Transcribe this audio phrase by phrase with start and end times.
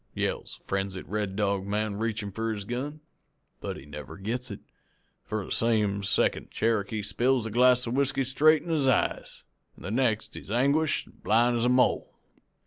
[0.15, 3.01] yells the frenzied Red Dog man, reachin' for his gun.
[3.59, 4.61] "But he never gets it,
[5.23, 9.43] for the same second Cherokee spills the glass of whiskey straight in his eyes,
[9.77, 12.11] an' the next he's anguished an' blind as a mole.